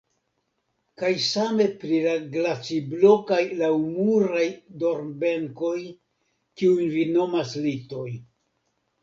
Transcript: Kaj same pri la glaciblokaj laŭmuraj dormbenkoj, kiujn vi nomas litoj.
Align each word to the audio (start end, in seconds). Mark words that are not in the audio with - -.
Kaj 1.01 1.09
same 1.25 1.67
pri 1.83 1.99
la 2.05 2.15
glaciblokaj 2.35 3.39
laŭmuraj 3.59 4.47
dormbenkoj, 4.85 5.77
kiujn 6.63 6.91
vi 6.97 7.07
nomas 7.21 7.55
litoj. 7.69 8.09